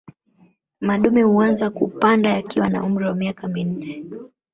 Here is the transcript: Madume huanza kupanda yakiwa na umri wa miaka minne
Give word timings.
Madume 0.81 1.23
huanza 1.23 1.69
kupanda 1.69 2.29
yakiwa 2.29 2.69
na 2.69 2.83
umri 2.83 3.05
wa 3.05 3.15
miaka 3.15 3.47
minne 3.47 4.05